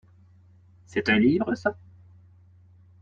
[0.87, 1.77] C’est un livre ça?